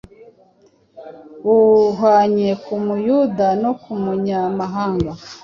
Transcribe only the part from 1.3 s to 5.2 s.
buhwanye ku muyuda no ku munyamahanga,